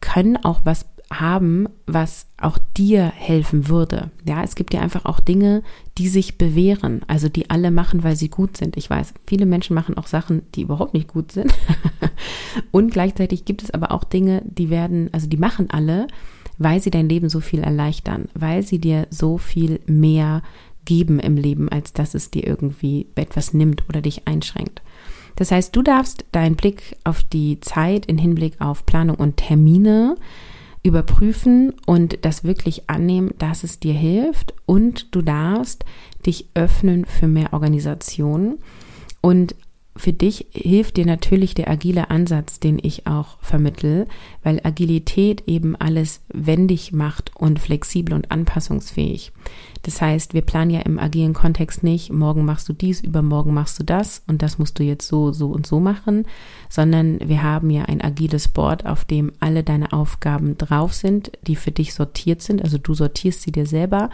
können 0.00 0.36
auch 0.36 0.60
was 0.64 0.86
haben, 1.12 1.68
was 1.86 2.26
auch 2.40 2.58
dir 2.76 3.04
helfen 3.04 3.68
würde. 3.68 4.10
Ja, 4.26 4.42
es 4.42 4.56
gibt 4.56 4.74
ja 4.74 4.80
einfach 4.80 5.04
auch 5.04 5.20
Dinge, 5.20 5.62
die 5.98 6.08
sich 6.08 6.36
bewähren, 6.36 7.02
also 7.06 7.28
die 7.28 7.48
alle 7.48 7.70
machen, 7.70 8.02
weil 8.02 8.16
sie 8.16 8.28
gut 8.28 8.56
sind. 8.56 8.76
Ich 8.76 8.90
weiß, 8.90 9.14
viele 9.26 9.46
Menschen 9.46 9.74
machen 9.74 9.96
auch 9.96 10.08
Sachen, 10.08 10.42
die 10.54 10.62
überhaupt 10.62 10.94
nicht 10.94 11.08
gut 11.08 11.32
sind. 11.32 11.54
Und 12.72 12.92
gleichzeitig 12.92 13.44
gibt 13.44 13.62
es 13.62 13.70
aber 13.70 13.92
auch 13.92 14.04
Dinge, 14.04 14.42
die 14.44 14.68
werden, 14.68 15.08
also 15.12 15.28
die 15.28 15.36
machen 15.36 15.70
alle, 15.70 16.08
weil 16.58 16.80
sie 16.80 16.90
dein 16.90 17.08
Leben 17.08 17.28
so 17.28 17.40
viel 17.40 17.60
erleichtern, 17.60 18.28
weil 18.34 18.62
sie 18.62 18.80
dir 18.80 19.06
so 19.10 19.38
viel 19.38 19.80
mehr 19.86 20.42
geben 20.84 21.20
im 21.20 21.36
Leben, 21.36 21.68
als 21.68 21.92
dass 21.92 22.14
es 22.14 22.30
dir 22.30 22.46
irgendwie 22.46 23.06
etwas 23.14 23.52
nimmt 23.52 23.88
oder 23.88 24.00
dich 24.00 24.26
einschränkt. 24.26 24.82
Das 25.36 25.50
heißt, 25.50 25.76
du 25.76 25.82
darfst 25.82 26.24
deinen 26.32 26.56
Blick 26.56 26.96
auf 27.04 27.22
die 27.22 27.60
Zeit 27.60 28.06
in 28.06 28.18
Hinblick 28.18 28.60
auf 28.60 28.86
Planung 28.86 29.16
und 29.16 29.36
Termine 29.36 30.16
überprüfen 30.86 31.74
und 31.84 32.24
das 32.24 32.44
wirklich 32.44 32.88
annehmen, 32.88 33.32
dass 33.38 33.64
es 33.64 33.80
dir 33.80 33.94
hilft 33.94 34.54
und 34.66 35.14
du 35.14 35.22
darfst 35.22 35.84
dich 36.24 36.48
öffnen 36.54 37.04
für 37.04 37.26
mehr 37.26 37.52
Organisation. 37.52 38.58
Und 39.20 39.54
für 39.96 40.12
dich 40.12 40.46
hilft 40.52 40.96
dir 40.96 41.06
natürlich 41.06 41.54
der 41.54 41.68
agile 41.70 42.10
Ansatz, 42.10 42.60
den 42.60 42.78
ich 42.82 43.06
auch 43.06 43.38
vermittel, 43.40 44.06
weil 44.42 44.60
Agilität 44.62 45.44
eben 45.46 45.76
alles 45.76 46.20
wendig 46.32 46.92
macht 46.92 47.32
und 47.36 47.58
flexibel 47.58 48.14
und 48.14 48.30
anpassungsfähig. 48.30 49.32
Das 49.82 50.02
heißt, 50.02 50.34
wir 50.34 50.42
planen 50.42 50.70
ja 50.70 50.80
im 50.80 50.98
agilen 50.98 51.32
Kontext 51.32 51.84
nicht, 51.84 52.12
morgen 52.12 52.44
machst 52.44 52.68
du 52.68 52.72
dies, 52.72 53.00
übermorgen 53.00 53.54
machst 53.54 53.78
du 53.78 53.84
das 53.84 54.22
und 54.26 54.42
das 54.42 54.58
musst 54.58 54.78
du 54.78 54.82
jetzt 54.82 55.06
so, 55.06 55.32
so 55.32 55.48
und 55.48 55.66
so 55.66 55.78
machen, 55.78 56.26
sondern 56.68 57.20
wir 57.20 57.42
haben 57.42 57.70
ja 57.70 57.84
ein 57.84 58.02
agiles 58.02 58.48
Board, 58.48 58.84
auf 58.84 59.04
dem 59.04 59.32
alle 59.38 59.62
deine 59.62 59.92
Aufgaben 59.92 60.58
drauf 60.58 60.92
sind, 60.92 61.30
die 61.46 61.56
für 61.56 61.70
dich 61.70 61.94
sortiert 61.94 62.42
sind. 62.42 62.62
Also 62.62 62.78
du 62.78 62.94
sortierst 62.94 63.42
sie 63.42 63.52
dir 63.52 63.66
selber 63.66 64.10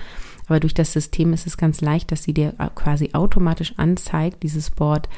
aber 0.47 0.61
durch 0.61 0.75
das 0.75 0.93
System 0.93 1.33
ist 1.33 1.47
es 1.47 1.57
ganz 1.57 1.81
leicht, 1.81 2.13
dass 2.13 2.25
sie 2.25 2.35
dir 2.35 2.53
quasi 2.75 3.11
automatisch 3.13 3.75
anzeigt, 3.77 4.43
dieses 4.43 4.71
Board, 4.71 5.09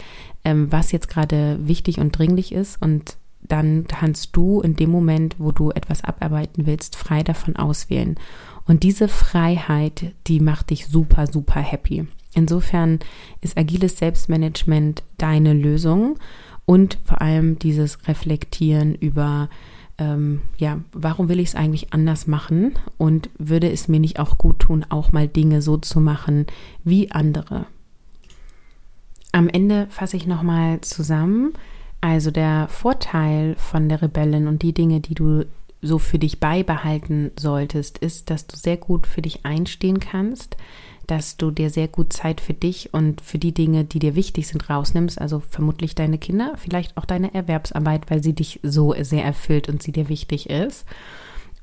ähm, 0.45 0.71
was 0.71 0.93
jetzt 0.93 1.09
gerade 1.09 1.59
wichtig 1.67 1.99
und 1.99 2.17
dringlich 2.17 2.53
ist. 2.53 2.81
Und 2.81 3.17
dann 3.43 3.87
kannst 3.87 4.37
du 4.37 4.61
in 4.61 4.77
dem 4.77 4.91
Moment, 4.91 5.37
wo 5.39 5.53
du 5.53 5.71
etwas 5.71 6.03
abarbeiten 6.05 6.67
willst, 6.67 6.97
frei 6.97 7.23
davon 7.23 7.57
auswählen. 7.57 8.17
Und 8.67 8.83
diese 8.83 9.09
Freiheit, 9.09 10.15
die 10.27 10.41
macht 10.41 10.71
dich 10.71 10.87
super, 10.87 11.27
super 11.27 11.61
happy. 11.61 12.07
Insofern 12.35 12.99
ist 13.41 13.57
agiles 13.57 13.99
Selbstmanagement 13.99 15.03
deine 15.19 15.53
Lösung 15.53 16.19
und 16.65 16.99
vor 17.05 17.21
allem 17.21 17.59
dieses 17.59 18.09
Reflektieren 18.09 18.95
über 18.95 19.49
ähm, 19.99 20.43
ja, 20.59 20.81
warum 20.93 21.29
will 21.29 21.41
ich 21.41 21.49
es 21.49 21.55
eigentlich 21.55 21.93
anders 21.93 22.27
machen 22.27 22.73
und 22.99 23.31
würde 23.39 23.71
es 23.71 23.89
mir 23.89 24.01
nicht 24.01 24.19
auch 24.19 24.39
gut 24.39 24.59
tun, 24.59 24.85
auch 24.89 25.13
mal 25.13 25.29
Dinge 25.29 25.63
so 25.63 25.77
zu 25.77 26.01
machen 26.01 26.47
wie 26.83 27.11
andere. 27.11 27.67
Am 29.33 29.49
Ende 29.49 29.87
fasse 29.91 30.17
ich 30.17 30.27
nochmal 30.27 30.81
zusammen. 30.81 31.55
Also 32.01 32.31
der 32.31 32.69
Vorteil 32.69 33.57
von 33.57 33.89
der 33.89 34.03
Rebellin 34.03 34.47
und 34.47 34.63
die 34.63 34.75
Dinge, 34.75 35.01
die 35.01 35.15
du 35.15 35.47
so 35.81 35.99
für 35.99 36.19
dich 36.19 36.41
beibehalten 36.41 37.31
solltest, 37.39 37.99
ist, 37.99 38.31
dass 38.31 38.47
du 38.47 38.57
sehr 38.57 38.77
gut 38.77 39.07
für 39.07 39.23
dich 39.23 39.45
einstehen 39.45 40.01
kannst, 40.01 40.57
dass 41.07 41.37
du 41.37 41.51
dir 41.51 41.71
sehr 41.71 41.89
gut 41.89 42.13
Zeit 42.13 42.41
für 42.41 42.55
dich 42.55 42.93
und 42.93 43.21
für 43.21 43.39
die 43.39 43.53
Dinge, 43.53 43.85
die 43.85 43.99
dir 43.99 44.15
wichtig 44.15 44.47
sind, 44.47 44.69
rausnimmst. 44.69 45.21
Also 45.21 45.41
vermutlich 45.41 45.95
deine 45.95 46.19
Kinder, 46.19 46.55
vielleicht 46.57 46.97
auch 46.97 47.05
deine 47.05 47.35
Erwerbsarbeit, 47.35 48.11
weil 48.11 48.23
sie 48.23 48.33
dich 48.33 48.61
so 48.63 48.95
sehr 49.01 49.25
erfüllt 49.25 49.69
und 49.69 49.83
sie 49.83 49.93
dir 49.93 50.09
wichtig 50.09 50.51
ist. 50.51 50.85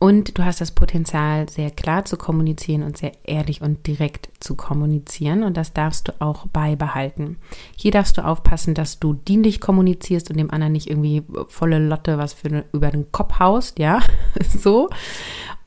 Und 0.04 0.40
du 0.40 0.44
hast 0.44 0.60
das 0.60 0.72
Potenzial, 0.72 1.48
sehr 1.48 1.70
klar 1.70 2.06
zu 2.06 2.18
kommunizieren 2.18 2.82
und 2.82 2.98
sehr 2.98 3.12
ehrlich 3.24 3.62
und 3.62 3.86
direkt 3.86 4.32
zu 4.40 4.56
kommunizieren. 4.56 5.44
Und 5.44 5.58
das 5.58 5.74
darfst 5.74 6.08
du 6.08 6.14
auch 6.18 6.48
beibehalten. 6.48 7.38
Hier 7.76 7.92
darfst 7.92 8.18
du 8.18 8.26
aufpassen, 8.26 8.74
dass 8.74 9.00
du 9.00 9.14
dienlich 9.14 9.62
kommunizierst 9.62 10.32
und 10.32 10.38
dem 10.38 10.50
anderen 10.50 10.74
nicht 10.74 10.90
irgendwie 10.90 11.22
volle 11.50 11.78
Lotte 11.78 12.18
was 12.18 12.34
für 12.34 12.66
über 12.74 12.90
den 12.90 13.12
Kopf 13.12 13.38
haust, 13.38 13.78
ja, 13.78 14.00
so. 14.58 14.90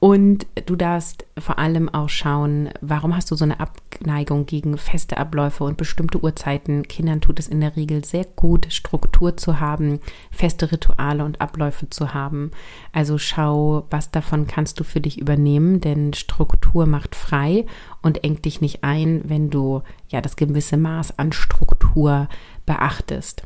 Und 0.05 0.47
du 0.67 0.77
darfst 0.77 1.25
vor 1.39 1.59
allem 1.59 1.89
auch 1.89 2.11
schauen, 2.11 2.69
warum 2.83 3.17
hast 3.17 3.31
du 3.31 3.37
so 3.37 3.45
eine 3.45 3.59
Abneigung 3.59 4.45
gegen 4.45 4.77
feste 4.77 5.17
Abläufe 5.17 5.65
und 5.65 5.79
bestimmte 5.79 6.23
Uhrzeiten. 6.23 6.87
Kindern 6.87 7.23
tut 7.23 7.39
es 7.39 7.49
in 7.49 7.63
der 7.63 7.75
Regel 7.75 8.05
sehr 8.05 8.27
gut, 8.27 8.67
Struktur 8.71 9.39
zu 9.39 9.61
haben, 9.61 10.01
feste 10.31 10.71
Rituale 10.71 11.25
und 11.25 11.41
Abläufe 11.41 11.89
zu 11.89 12.13
haben. 12.13 12.51
Also 12.93 13.17
schau, 13.17 13.87
was 13.89 14.11
davon 14.25 14.47
kannst 14.47 14.81
du 14.81 14.85
für 14.85 15.03
dich 15.03 15.19
übernehmen, 15.21 15.81
denn 15.81 16.15
Struktur 16.15 16.87
macht 16.87 17.15
frei 17.15 17.67
und 18.01 18.25
engt 18.25 18.47
dich 18.47 18.63
nicht 18.63 18.83
ein, 18.83 19.21
wenn 19.25 19.51
du 19.51 19.83
ja 20.09 20.23
das 20.23 20.37
gewisse 20.37 20.79
Maß 20.79 21.19
an 21.19 21.33
Struktur 21.33 22.29
beachtest. 22.65 23.43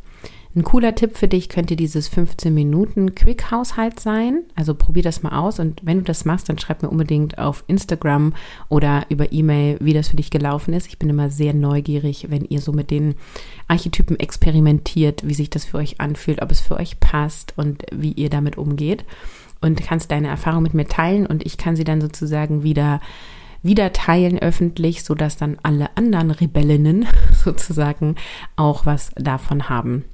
Ein 0.54 0.62
cooler 0.64 0.94
Tipp 0.94 1.16
für 1.16 1.28
dich 1.28 1.48
könnte 1.48 1.76
dieses 1.76 2.08
15 2.08 2.54
Minuten 2.54 3.14
Quick-Haushalt 3.14 4.00
sein. 4.00 4.44
Also 4.54 4.74
probier 4.74 5.02
das 5.02 5.22
mal 5.22 5.38
aus 5.38 5.58
und 5.58 5.80
wenn 5.84 5.98
du 5.98 6.04
das 6.04 6.24
machst, 6.24 6.48
dann 6.48 6.58
schreib 6.58 6.82
mir 6.82 6.88
unbedingt 6.88 7.38
auf 7.38 7.64
Instagram 7.66 8.32
oder 8.68 9.04
über 9.08 9.32
E-Mail, 9.32 9.76
wie 9.80 9.92
das 9.92 10.08
für 10.08 10.16
dich 10.16 10.30
gelaufen 10.30 10.74
ist. 10.74 10.86
Ich 10.86 10.98
bin 10.98 11.10
immer 11.10 11.28
sehr 11.30 11.54
neugierig, 11.54 12.26
wenn 12.30 12.44
ihr 12.44 12.60
so 12.60 12.72
mit 12.72 12.90
den 12.90 13.14
Archetypen 13.68 14.18
experimentiert, 14.18 15.26
wie 15.26 15.34
sich 15.34 15.50
das 15.50 15.64
für 15.64 15.78
euch 15.78 16.00
anfühlt, 16.00 16.40
ob 16.40 16.50
es 16.50 16.60
für 16.60 16.76
euch 16.76 16.98
passt 16.98 17.52
und 17.56 17.84
wie 17.92 18.12
ihr 18.12 18.30
damit 18.30 18.58
umgeht. 18.58 19.04
Und 19.60 19.82
kannst 19.82 20.10
deine 20.10 20.28
Erfahrung 20.28 20.62
mit 20.62 20.74
mir 20.74 20.86
teilen 20.86 21.26
und 21.26 21.44
ich 21.44 21.56
kann 21.56 21.74
sie 21.74 21.84
dann 21.84 22.00
sozusagen 22.00 22.62
wieder 22.62 23.00
wieder 23.62 23.92
teilen 23.92 24.38
öffentlich, 24.38 25.02
sodass 25.02 25.36
dann 25.36 25.58
alle 25.62 25.96
anderen 25.96 26.30
Rebellinnen 26.30 27.06
sozusagen 27.44 28.16
auch 28.56 28.86
was 28.86 29.10
davon 29.16 29.68
haben. 29.68 30.04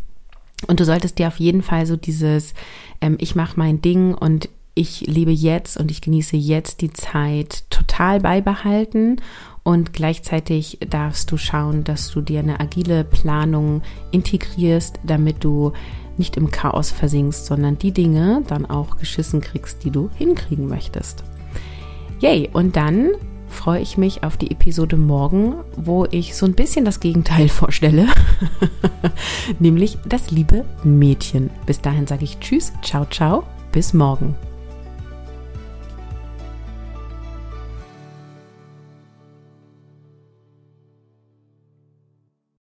Und 0.66 0.80
du 0.80 0.84
solltest 0.84 1.18
dir 1.18 1.28
auf 1.28 1.38
jeden 1.38 1.62
Fall 1.62 1.86
so 1.86 1.96
dieses, 1.96 2.54
ähm, 3.00 3.16
ich 3.20 3.34
mache 3.34 3.58
mein 3.58 3.82
Ding 3.82 4.14
und 4.14 4.48
ich 4.74 5.02
lebe 5.02 5.30
jetzt 5.30 5.76
und 5.76 5.90
ich 5.90 6.00
genieße 6.00 6.36
jetzt 6.36 6.80
die 6.80 6.92
Zeit 6.92 7.64
total 7.70 8.20
beibehalten. 8.20 9.20
Und 9.64 9.94
gleichzeitig 9.94 10.78
darfst 10.88 11.32
du 11.32 11.38
schauen, 11.38 11.84
dass 11.84 12.10
du 12.10 12.20
dir 12.20 12.40
eine 12.40 12.60
agile 12.60 13.02
Planung 13.02 13.82
integrierst, 14.10 15.00
damit 15.02 15.42
du 15.42 15.72
nicht 16.18 16.36
im 16.36 16.50
Chaos 16.50 16.90
versinkst, 16.90 17.46
sondern 17.46 17.78
die 17.78 17.92
Dinge 17.92 18.42
dann 18.46 18.66
auch 18.66 18.98
geschissen 18.98 19.40
kriegst, 19.40 19.82
die 19.82 19.90
du 19.90 20.10
hinkriegen 20.16 20.68
möchtest. 20.68 21.24
Yay! 22.20 22.50
Und 22.52 22.76
dann 22.76 23.12
freue 23.48 23.80
ich 23.80 23.96
mich 23.96 24.22
auf 24.22 24.36
die 24.36 24.50
Episode 24.50 24.96
morgen, 24.96 25.54
wo 25.76 26.06
ich 26.10 26.34
so 26.34 26.44
ein 26.44 26.54
bisschen 26.54 26.84
das 26.84 27.00
Gegenteil 27.00 27.48
vorstelle, 27.50 28.08
nämlich 29.58 29.98
das 30.06 30.30
liebe 30.30 30.64
Mädchen. 30.82 31.50
Bis 31.64 31.80
dahin 31.80 32.06
sage 32.06 32.24
ich 32.24 32.38
Tschüss, 32.40 32.72
ciao, 32.82 33.06
ciao, 33.06 33.44
bis 33.72 33.94
morgen. 33.94 34.34